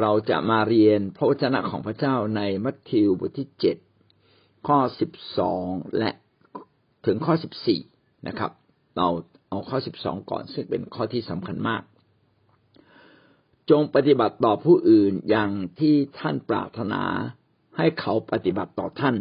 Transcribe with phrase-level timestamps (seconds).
[0.00, 3.76] เราจะมาเรียนพระวจนะของพระเจ้าในมัทธิวบทที่เจ็ด
[4.66, 5.64] ข้อสิบสอง
[5.98, 6.10] และ
[7.06, 7.80] ถึงข้อสิบสี่
[8.26, 8.50] นะครับ
[8.96, 9.08] เรา
[9.48, 11.82] เอาข้อสิบสองก่อนซึ่งเป็นข้อที่สำคัญมาก
[13.70, 15.50] จงปฏิบัติต่อผู้อื่นอย่าง
[15.80, 17.02] ที่ท่านปรารถนา
[17.76, 19.16] ให้เขาปฏิบัติต่อท่าน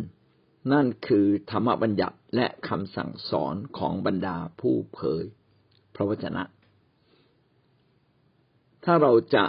[0.73, 5.23] นั่นคือธรรมบัญญัติและคำสั่งสอนของบรรดาผู้เผย
[5.95, 6.43] พระวจนะ
[8.83, 9.43] ถ้าเราจะ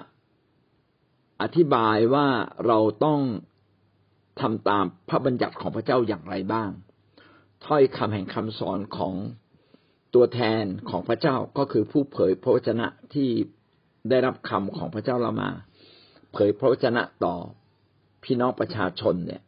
[1.43, 2.27] อธิบายว่า
[2.67, 3.21] เราต้อง
[4.41, 6.71] ทำตามพระบัญญัติของพระเจ้าอย่างไรบ้าง
[7.67, 9.15] ถ้อยคำแห่งคำสอนของ
[10.15, 13.29] ตัวแทนของพระเจ้าก็คือผู้เผยพระวจนะที่
[14.11, 15.51] ได้รับคำของพระเจ้าเรามา
[16.33, 17.37] เผยพระวจนะต่อ
[18.25, 19.43] พี่น้องประชาชนเนี่ย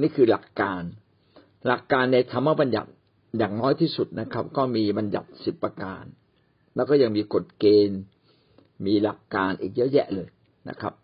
[0.00, 0.82] นี่คือหลักการ
[1.66, 2.90] หลักการในธรรมบัญญัติ
[3.38, 6.04] อย่างน้อยที่สุดนะครับ ก็มีบัญญัติสิบประการ
[6.74, 8.00] แล้วก็ยังมีกฎเกณฑ์
[8.86, 10.28] มีหลักการอีกเยอะแยะเลย
[10.68, 10.94] นะครับ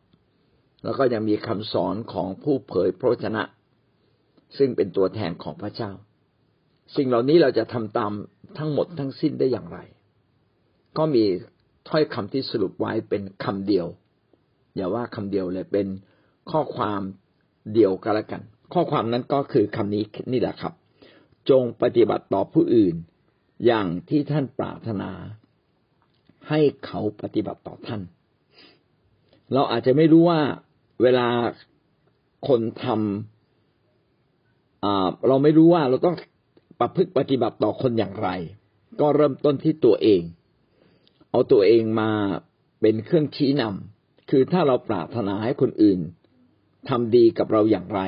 [0.85, 3.43] แล้วก็ยังมีคำสอนของผู้เผยพระชนะ
[4.59, 5.91] ซึ่งเป็นตัวแทนของพระเจ้า
[6.97, 8.13] สิ่งเหล่านี้เราจะทำตาม
[8.59, 9.79] ทั้งหมดทั้งสิ้นได้อย่างไร
[10.99, 11.25] ก็มี
[11.89, 13.87] ถ้อยคำที่สรุปไว้เป็นคำเดียว
[14.77, 15.87] อย่าว่าคำเดียวเลยเป็น
[16.51, 17.01] ข้อความ
[17.75, 18.43] เดียวกันละกัน
[18.73, 20.73] ข้อความนั้นก็คือคำนี้นี่แหละครับ
[21.51, 22.95] จงปฏิบัติต่อผู้อื่น
[23.67, 25.11] อย่างที่ท่านปรารถนา
[26.49, 28.03] ให้เขาปฏิบัติต่อท่าน
[29.53, 30.41] เราอาจจะไม่รู้ว่า
[31.03, 31.29] เวลา
[32.49, 36.17] คนทำเราไม่รู้ว่าเราต้อง
[36.81, 38.29] ประพฤติปฏิบัติต่อคนอย่างไร
[39.01, 40.23] ก็เริ่มต้นที่ตัวเอง
[41.31, 42.11] เอาตัวเองมา
[42.81, 46.01] เป็นเครื่องชี้นำคือถ้าเราปรารถนาให้คนอื่น
[46.89, 48.01] ทำดีกับเราอย่างไร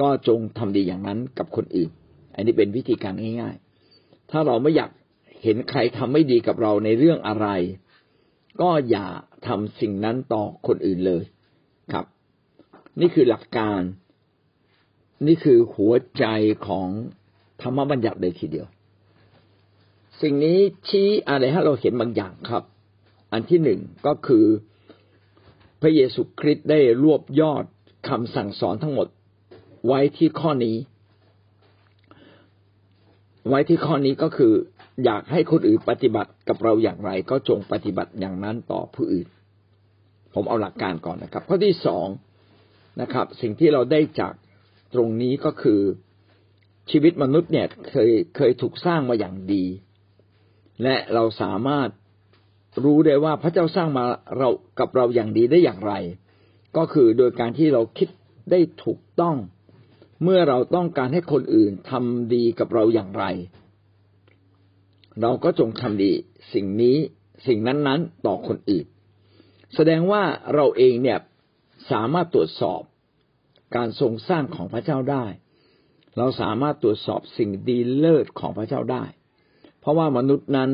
[0.00, 1.90] ก็จงทำดีอย่างนั้นกับคนอื่น
[2.34, 3.54] อันนี้เป็นวิธีการง่าย
[3.92, 4.90] ๆ ถ้าเราไม่อยาก
[5.42, 7.46] เห็นใครทำไม่ดีกับเราในเรื่องอะไร
[8.60, 9.06] ก็อย่า
[9.46, 11.24] ทำสิ่งนั้นต่อคนอื่นเลย
[11.92, 12.06] ครับ
[13.00, 13.80] นี่คือหลักการ
[15.26, 16.24] นี่คือหัวใจ
[16.66, 16.88] ของ
[17.62, 18.66] ธรรมบัญญัติเลยทีเดียว
[20.20, 20.58] สิ่งนี้
[20.88, 22.62] ชี้อะไรให้เราเห็นบางอย่างครับ
[23.32, 24.44] อันที่หนึ่งก็คือ
[25.80, 27.64] พระเยซูคริสต์ได้รวบยอด
[28.08, 29.08] คำสั่งสอนทั้งหมด
[29.86, 30.76] ไว้ที่ข้อนี้
[33.48, 34.52] ไว้ที่ข้อนี้ก็คือ
[35.04, 39.28] อยากให้คนอื่นปฏิบัติกับเราอย่างไร ก็จงปฏิบัติอย่างนั้นต่อผู้อื่น
[40.34, 42.06] ผมเอาหลักการก่อนนะครับ ข้อที่สอง
[43.00, 44.32] นะครับ สิ่งที่เราได้จาก
[44.94, 45.80] ตรงนี้ก็คือ
[46.90, 49.64] ชีวิตมนุษย์เนี่ยเคยเคยถูกสร้างมาอย่างดี
[50.82, 51.88] และเราสามารถ
[52.84, 54.04] รู้ได้ว่าพระเจ้าสร้างมา
[54.38, 54.48] เรา
[54.80, 55.94] กับเราอย่างดีได้อย่างไร
[56.76, 58.08] ก็คือโดยการที่เราคิด
[58.50, 59.36] ได้ถูกต้อง
[60.22, 63.24] เมื่อเราต้องการให้คนอื่นทำดีกับเราอย่างไร
[65.20, 66.12] เราก็จงทำดี
[66.52, 66.96] สิ่งนี้
[67.46, 68.86] สิ่งนั้นๆต่อคนอื่น
[69.74, 70.22] แสดงว่า
[70.54, 71.18] เราเองเนี่ย
[71.90, 72.82] สามารถตรวจสอบ
[73.76, 75.24] การทรงสร้างของพระเจ้าได้
[76.18, 79.04] เราสามารถตรวจสอบสิ่งดีเลิศของพระเจ้าได้
[79.80, 80.70] เพราะว่ามนุษย์นั้น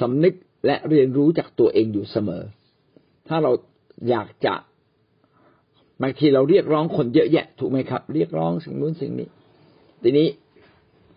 [0.00, 0.34] สำนึก
[0.66, 2.42] และเรียนรู้จากตัวเองอยู่เสมอ
[3.28, 3.52] ถ้าเรา
[4.10, 4.54] อยากจะ
[6.02, 9.28] บางทีเราเรียกร้องคนเยอะแยะ ถูกไหมครับ เรียกร้องสิ่งนู้นสิ่งนี้
[10.02, 10.28] ทีนี้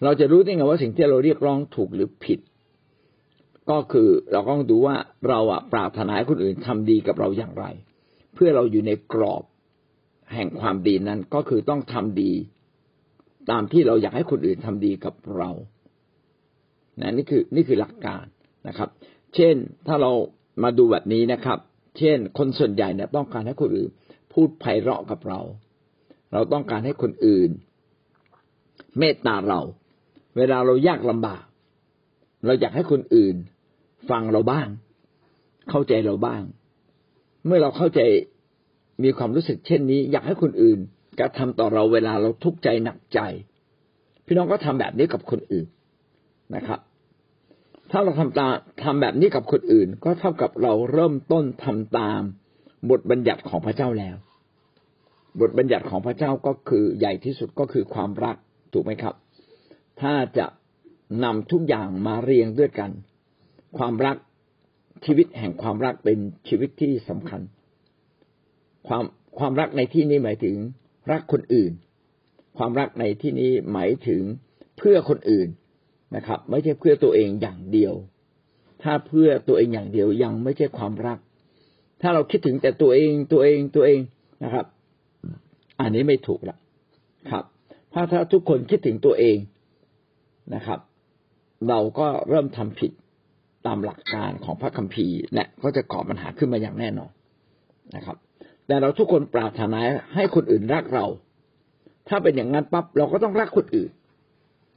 [0.04, 2.40] เราจะรู้ได้ไงว่าสิ่งที่เราเรียกร้องถูกหรือผิด
[3.70, 4.96] ก็คือเราต้องดูว่า
[5.28, 7.66] เราอะปรารถนาให้คนอื่นทำดีกับเราอย่างไร
[8.34, 9.44] เพื่อเราอยู่ในกรอบ
[10.34, 12.34] แห่งความดีนั้นก็คือต้องทำดี
[13.52, 15.50] ตามที่เราอยากให้คนอื่นทำดีกับเรา
[17.02, 18.26] นะนี่คือนี่คือหลักการ
[18.68, 18.90] นะครับ
[19.36, 19.56] เช่น
[19.88, 20.12] ถ้าเรา
[20.64, 21.60] มาดูแบบนี้นะครับ
[21.98, 23.90] เช่น คนส่วนใหญ่เนี่ยต้องการให้คนอื่น
[24.34, 25.42] พูดไพเราะกับเรา
[26.34, 27.50] เราต้องการให้คนอื่น
[29.00, 29.62] เมตตาเรา
[30.40, 31.44] เวลาเรายากลำบาก
[32.46, 33.36] เราอยากให้คนอื่น
[34.10, 34.68] ฟังเราบ้าง
[35.70, 36.44] เข้าใจเราบ้าง
[37.46, 38.02] เมื่อเราเข้าใจ
[39.04, 40.80] มีความรู้สึกเช่นนี้ อยากให้คนอื่น
[41.20, 43.20] กระทำต่อเราเวลาเราทุกข์ใจหนักใจ
[44.26, 45.68] พี่น้องก็ทำแบบนี้กับคนอื่น
[46.56, 46.80] นะครับ
[47.92, 48.54] ถ้าเราทำตาม
[48.84, 52.22] ทำแบบนี้กับคนอื่น ก็เท่ากับเราเริ่มต้นทำตาม
[52.90, 54.16] บทบัญญัติของพระเจ้าแล้ว
[55.42, 58.36] บทบัญญัติของพระเจ้าก็คือใหญ่ที่สุดก็คือความรัก
[58.74, 59.16] ถูกไหมครับ
[60.02, 60.46] ถ้าจะ
[61.24, 62.92] นำทุกอย่างมาเรียงด้วยกัน
[63.78, 64.18] ความรัก
[65.06, 67.42] ชีวิตแห่งความรักเป็นชีวิตที่สำคัญ
[68.88, 69.04] ความ
[69.40, 70.56] ความรักในที่นี้หมายถึง
[71.12, 71.72] รักคนอื่น
[72.58, 74.22] ความรักในที่นี้หมายถึง
[74.78, 75.48] เพื่อคนอื่น
[76.16, 77.94] นะครับ ไม่ใช่เพื่อตัวเองอย่างเดียว
[78.84, 81.20] ถ้าเพื่อตัวเองอย่างเดียวยังไม่ใช่ความรัก
[82.02, 84.00] ถ้าเราคิดถึงแต่ตัวเองตัวเองตัวเอง
[84.44, 84.66] นะครับ
[85.82, 86.58] อันนี้ไม่ถูกละ
[87.32, 87.46] ครับ
[87.94, 89.38] ถ้าถ้าทุกคนคิดถึงตัวเอง
[90.56, 90.80] นะครับ
[91.70, 92.92] เราก็เริ่มทำผิด
[93.66, 97.12] ตามหลักการของพระคัมภีร์และก็จะก่อปัญหาขึ้นมาอย่างแน่นอน
[97.96, 98.18] นะครับ
[98.68, 99.80] แต่เราทุกคนปรารถนา
[100.16, 101.06] ให้คนอื่นรักเรา
[102.08, 103.92] ถ้าเป็นอย่างนั้นปั๊บเราก็ต้องรักคนอื่น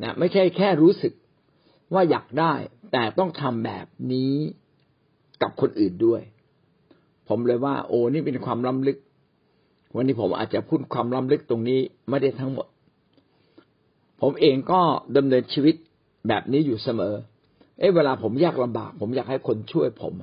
[0.02, 1.12] นะไม่ใช่แค่รู้สึก
[1.94, 2.54] ว่าอยากได้
[2.92, 4.34] แต่ต้องทำแบบนี้
[5.42, 6.22] กับคนอื่นด้วย
[7.28, 8.98] ผมเลยว่า โอ้นี่เป็นความล้ำลึก
[9.96, 11.80] วันนี้ผมอาจจะพูดความล้ำลึกตรงนี้
[12.10, 12.66] ไม่ได้ทั้งหมด
[14.22, 14.80] ผมเองก็
[15.16, 15.74] ดำเนินชีวิต
[16.28, 17.14] แบบนี้อยู่เสมอ
[17.78, 20.14] เอ้เวลาผมยากลำบาก ผมอยากให้คนช่วยผม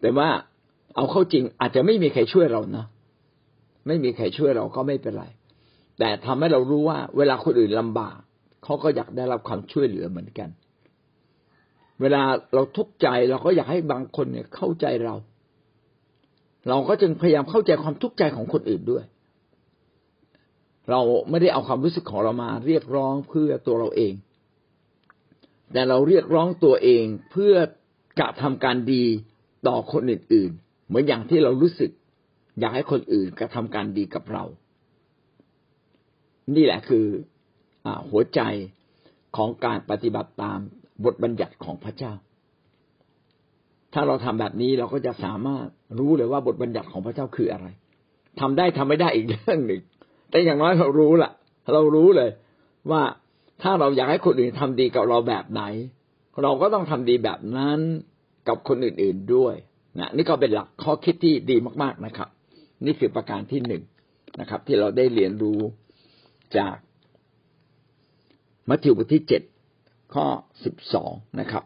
[0.00, 0.28] แต่ว่า
[0.96, 2.84] เอาเข้าจริงอาจจะไม่มีใครช่วยเรานะ
[3.86, 5.24] ไม่มีใครช่วยเราก็ไม่เป็นไร
[5.98, 8.16] แต่ทำให้เรารู้ว่า เวลาคนอื่นลำบาก
[8.64, 10.48] เขาก็อยากได้รับความช่วยเหลือเหมือนกัน
[12.00, 12.22] เวลา
[12.54, 15.14] เราทุกข์ใจเราก็อยากให้บางคนเนี่ยเข้าใจเรา
[16.68, 19.04] เราก็จึงพยายามเข้าใจความทุกข์ใจของคนอื่นด้วย
[20.90, 21.00] เรา
[21.30, 24.14] ไม่ได้เอาความรู้สึกของเรามาเรียกร้องเพื่อตัวเราเอง
[25.72, 27.54] แต่เราเรียกร้องตัวเองเพื่อ
[28.18, 29.04] กระทำการดี
[29.68, 31.90] ต่อคนอื่นๆ เหมือนอย่างที่เรารู้สึก
[32.58, 34.44] อยากให้คนอื่นกระทำการดีกับเรา
[36.54, 37.06] นี่แหละคือ
[38.10, 38.40] หัวใจ
[39.36, 40.58] ของการปฏิบัติตาม
[41.04, 42.12] บทบัญญัติของพระเจ้า
[43.92, 45.66] ถ้าเราทำแบบนี้เราก็จะสามารถ
[45.98, 47.66] รู้เลยว่าบทบัญญัติของพระเจ้าคืออะไร
[48.40, 49.80] ทำได้ทำไม่ได้อีกเรื่องหนึ่ง
[50.34, 51.30] แต่อย่างน้อยเรารู้ละ
[51.72, 52.30] เรารู้เลย
[52.90, 53.02] ว่า
[53.62, 55.62] ถ้าเราอยากให้คนอื่นทำดีกับเราแบบไหน
[56.42, 57.78] เราก็ต้องทำดีแบบนั้น
[58.48, 59.54] กับคนอื่นๆด้วย
[59.98, 62.28] นะนี่ก็เป็นหลักข้อคิดที่ดีมากๆนะครับ
[62.84, 63.82] นี่คือประการที่หนึ่ง
[64.40, 65.60] นะครับ ที่เราได้เรียนรู้
[66.56, 66.74] จาก
[68.68, 69.42] มัทธิวบทที่เจ็ด
[70.14, 70.26] ข้อ
[70.64, 71.64] สิบสองนะครับ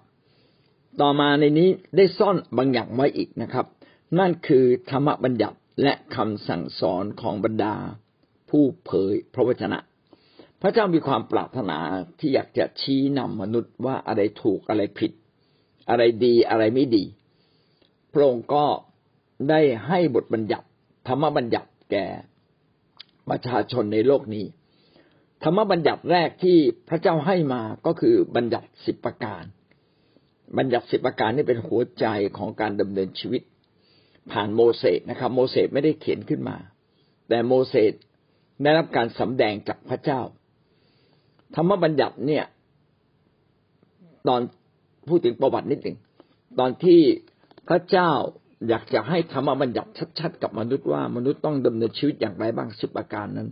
[1.01, 3.67] ต่อมาในนี้ได้ซ่อนบางอย่างไว้อีกนะครับ
[4.19, 7.75] นั่นคือธรรมบัญญัติและคำสั่งสอนของบรรดา
[8.51, 9.79] ผู้เผยพระวจนะ
[10.63, 11.79] พระเจ้ามีความปรารถนา
[12.19, 15.13] ที่อยากจะชี้นำมนุษย์ว่าอะไรถูกอะไรผิด
[15.91, 17.05] อะไรดีอะไรไม่ดี
[18.13, 18.65] พระองค์ก็
[19.51, 20.67] ได้ให้บทบัญญัติ
[21.09, 22.07] ธรรมบัญญัติแก่
[23.29, 24.45] ประชาชนในโลกนี้
[25.45, 26.59] ธรรมบัญญัติแรกที่
[26.89, 29.43] พระเจ้าให้มาก็คือบัญญัติสิบประการ
[30.59, 32.07] บัญญัติสิบประการนี่เป็นหัวใจ
[32.39, 33.43] ของการดำเนินชีวิต
[34.33, 36.57] ผ่านโมเสสนะครับ โมเสสไม่ได้เขียนขึ้นมา
[37.29, 37.93] แต่โมเสส
[38.63, 40.21] ได้รับการสำแดงจากพระเจ้า
[41.55, 42.45] ธรรมบัญญัติเนี่ย
[44.29, 44.41] ตอน
[45.09, 45.99] พูดถึงประวัตินิดหนึ่ง
[46.59, 47.01] ตอนที่
[47.69, 48.11] พระเจ้า
[48.69, 49.91] อยากจะให้ธรรมบัญญัติ
[50.21, 53.49] ชัดๆกับมนุษย์ว่ามนุษย์ต้องดำเนินชีวิตอย่างไรบ้างสิบประการนั้น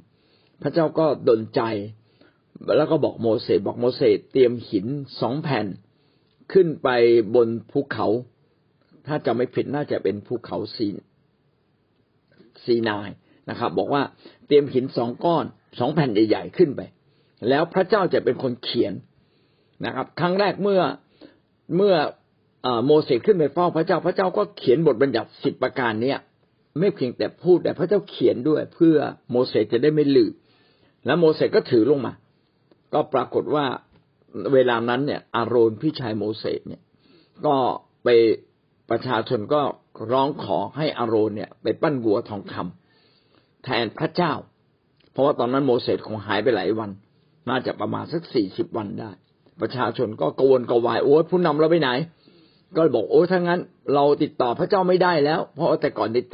[0.62, 1.62] พระเจ้าก็ดลใจ
[2.76, 4.86] แล้วก็บอกโมเสสบอกโมเสสเตรียมหิน
[5.20, 5.66] สองแผ่น
[6.52, 6.88] ขึ้นไป
[7.34, 8.06] บนภูเขา
[9.06, 10.86] ถ้าจะไม่ผิดน่าจะเป็นภูเขาซี
[12.64, 13.08] ซีนาย
[13.50, 14.02] นะครับ บอกว่า
[14.46, 15.44] เตรียมหินสองก้อน
[15.78, 16.80] สองแผ่นใหญ่ๆขึ้นไป
[17.48, 18.92] แล้วพระเจ้าจะเป็นคนเขียน
[19.84, 20.80] นะครับ ครั้งแรกเมื่อ
[21.76, 21.94] เมื่อ
[22.86, 26.18] โมเสสขึ้นไปเฝ้าพระเจ้าพระเจ้าก็เขียนบทบัญญัติสิบประการเนี้ย
[26.78, 28.96] ไม่เพียงแต่พูดแต่พระเจ้าเขียนด้วย เพื่อ
[29.30, 30.32] โมเสสจะได้ไม่ลืม
[31.06, 32.12] แล้วโมเสสก็ถือลงมา
[32.94, 33.64] ก็ปรากฏว่า
[34.52, 36.82] เวลานั้นเนี่ย อารอนพี่ชายโมเสสเนี่ย
[37.46, 37.56] ก็
[38.04, 38.08] ไป
[38.90, 39.62] ประชาชนก็
[40.12, 42.85] ร้องขอให้อารอนเนี่ย ไปปั้นวัวทองคำ
[43.66, 44.32] แทนพระเจ้า
[45.12, 46.90] เพราะว่าตอนนั้นโมเสสคงหายไปหลายวัน
[47.48, 49.10] น่าจะประมาณสักสี่สิบวันได้
[49.60, 51.90] ประชาชนก็กวนกวายโอ้ยผู้นำเราไปไหน
[52.76, 53.60] ก็บอกโอ้ถ้างั้น
[53.94, 56.26] เราติดต่อพระเจ้าไม่ได้แล้ว เพราะแต่ก่อนติด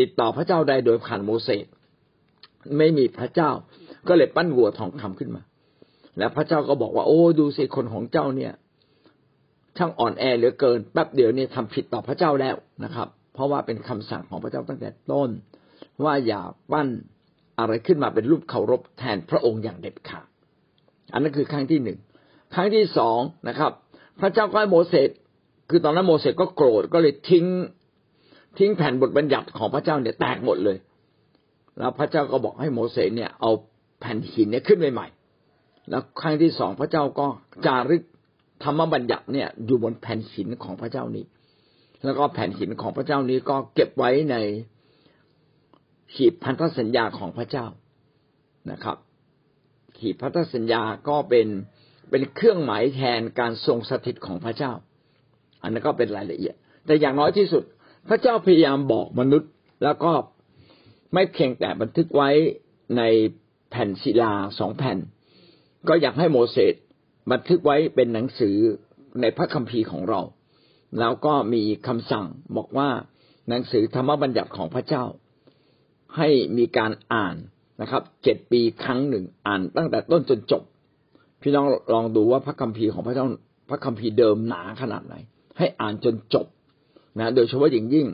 [0.00, 1.66] ติดต่อพระเจ้าได้โดยผ่านโมเสส
[2.78, 3.50] ไม่มีพระเจ้า
[4.08, 5.42] ก็เลยปั้นวัวทองคำขึ้นมา
[6.18, 8.52] แล้วพระเจ้าก็บอกว่าโอ้ดูสิคนของเจ้าเนี่ย
[9.78, 15.30] ช่างอ่อนแอเหลือเกินแป๊บเดียวเนี่ยทำผิดต่อพระเจ้าแล้วนะครับ เพราะว่าเป็นคำสั่งของพระเจ้าตั้งแต่ต้น
[16.04, 16.88] ว่าอย่าปั้น
[17.58, 20.26] อะไรขึ้นมาเป็นรูปเคารพแทนพระองค์อย่างเด็ดขาด
[21.12, 21.98] อันนั้นคือครั้งที่หนึ่ง
[22.54, 23.72] ครั้งที่สองนะครับ
[24.20, 25.10] พระเจ้าก็ให้โมเสส
[25.70, 27.46] คือตอนนั้นโมเสสก็โกรธก็เลยทิ้ง
[28.58, 30.76] ทิ้งแผ่นบทบัญญัติของพระเจ้าเนี่ยแตกหมดเลย
[31.78, 33.50] แล้วพระเจ้าก็บอกให้โมเสสเนี่ย เอา
[34.00, 37.26] แผ่นหินเนี่ยขึ้นใหม่ๆแล้วครั้งที่สองพระเจ้าก็
[37.66, 38.02] จารึก
[38.62, 41.24] ธรรมบัญญัติเนี่ยอยู่บนแผ่นหินของพระเจ้านี้
[42.04, 44.36] แล้วก็แผ่นหินของพระเจ้านี้ก็เก็บไว้ใน
[46.14, 47.66] ขีดพันธสัญญาของพระเจ้า
[48.70, 48.96] นะครับ
[49.98, 51.48] ขีดพันธสัญญาก็เป็น
[52.10, 54.72] เป็นเครื่องหมายแทนการทรงสถิตของพระเจ้า
[55.62, 56.54] อันนั้นก็เป็นรายละเอียด
[56.86, 57.64] แต่อย่างน้อยที่สุด
[58.08, 59.50] พระเจ้าพยายามบอกมนุษย์
[59.82, 60.12] แล้วก็
[61.14, 62.30] ไม่เพียงแต่บันทึกไว้
[62.96, 63.02] ใน
[63.70, 64.98] แผ่นศิลาสองแผ่น
[65.88, 66.74] ก็อยากให้โมเสส
[67.32, 68.56] บันทึกไว้เป็นหนังสือ
[69.20, 70.20] ในพระคัมภีร์ของเรา
[70.98, 72.88] แล้วก็มีคำสั่งบอกว่า
[73.48, 75.04] หนังสือธรรมบัญญัติของพระเจ้า
[76.16, 77.36] ให้มีการอ่าน
[77.80, 80.62] นะครับเจ็ดปีครั้งหนึ่งอ่านตั้งแต่ต้นจนจบ
[81.42, 83.26] พี่น้องลองดูว่าพระคัมภีร์ของพระเจ้า
[83.68, 85.14] พระคัมภีร์เดิมหนาขนาดไหน
[85.58, 86.46] ให้อ่านจนจบ
[87.18, 88.06] นะโดยเฉพาะอย่างยิ่ง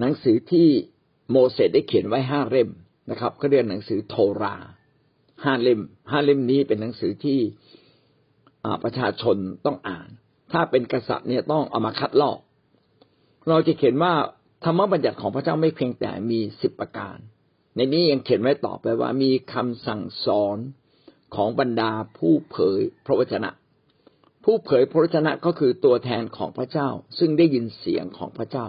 [0.00, 0.68] หนังสือที่
[1.30, 2.68] โมเสสได้เขียนไว้ห้าเล่ม
[3.10, 4.54] นะครับเขาเรียกหนังสือโทรา
[5.44, 5.80] ห้าเล่ม
[6.10, 7.38] ห้าเล่มนี้เป็นหนังสือที่
[8.84, 10.08] ประชาชนต้องอ่าน
[10.52, 12.38] ถ้าเป็นกษัตริย์เนี่ยต้องเอามาคัดลอก
[13.48, 14.12] เราจะเขียนว่า
[14.64, 17.16] ธรรมบัญญัติของพระเจ้าไม่เพียงแต่มีสิบประการ
[17.76, 20.58] ในนี้ยังเขียนไว้ต่อไปว่ามีคำสั่งสอน
[21.34, 23.50] ของบรรดาผู้เผยพระวจนะ
[24.44, 26.88] ผู้เผยพระวจนะก็คือตัวแทนของพระเจ้า
[27.18, 28.66] ซึ่งได้ยินเสียงของพระเจ้า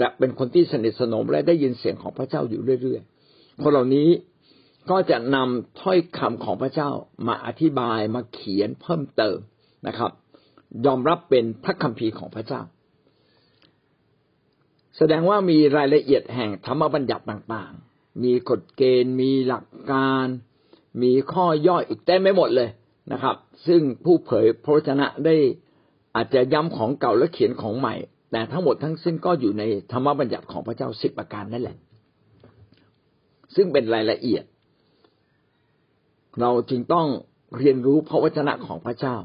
[0.00, 4.08] จะเป็นคนที่สนิทสนมและได้ยินเสียงของพระเจ้าอยู่เรื่อยๆคนเหล่านี้
[4.90, 6.90] ก็จะนำถ้อยคำของพระเจ้า
[7.26, 9.38] มาอธิบายมาเขียนเพิ่มเติม
[9.86, 10.10] นะครับ
[10.86, 12.62] ยอมรับเป็นพระคัมภีร์ของพระเจ้า
[15.02, 20.26] แสดงว่ามีรายละเอียดแห่งธรรมบัญญัติต่างๆ มีกฎเกณฑ์ มีหลักการ
[21.02, 22.68] มีข้อย่อยอีกเต็มไม่หมดเลย
[23.12, 25.36] นะครับ ซึ่งผู้เผยพระวจนะได้
[26.16, 27.94] อาจจะย้ำของเก่าและเขียนของใหม่
[28.30, 31.76] แต่ทั้งหมดทั้งสิ้นก็อยู่ในธรรมบัญญัติของพระเจ้าสิบประการนั่นแหละ
[33.54, 34.44] ซึ่งเป็นรายละเอียด
[36.40, 37.06] เราจึงต้อง
[37.58, 39.16] เรียนรู้พระวจนะของพระเจ้า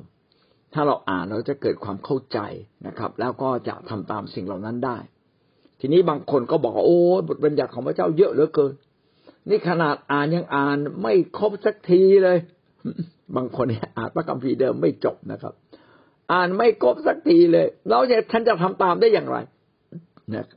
[0.73, 2.39] ถ้าเราอ่านเราจะเกิดความเข้าใจ
[2.87, 4.97] นะครับ แล้วก็จะทำตามสิ่งเหล่านั้นได้
[5.79, 8.73] ทีนี้บางคนก็บอกโอ้บทบัญญัติของพระเจ้าเยอะเหลือเกิน
[9.49, 12.37] นี่ขนาดอ่านยังอ่านไม่ครบสักทีเลย
[13.35, 13.65] บางคน
[13.97, 15.53] อ่านพระคัมภีร์เดิมไม่จบนะครับ
[16.33, 19.37] อ่านไม่ครบสักทีเลย เราจะท่านจะทำตามได้อย่างไร
[20.33, 20.47] นะ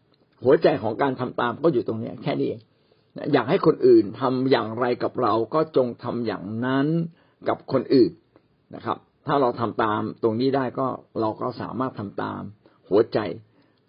[0.44, 2.62] หัวใจของการทำตามก็อยู่ตรงนี้แค่นี้เอง
[3.32, 6.86] อยากให้คนอื่นทำอย่างไรกับเราก็จงทำอย่างนั้น
[7.48, 8.12] กับคนอื่น
[8.74, 10.86] นะครับ ถ้าเราทำตามตรงนี้ได้ก็
[11.20, 12.40] เราก็สามารถทำตาม
[12.88, 13.18] หัวใจ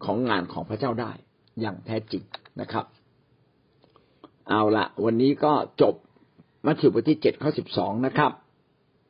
[0.05, 1.11] ของงานของพระเจ้าได้
[1.59, 2.23] อย่างแท้จริง
[2.61, 2.85] นะครับ
[4.49, 5.95] เอาละวันนี้ก็จบ
[6.65, 8.31] มัทธิวบทที่เจ็ดข้อสิบสองนะครับ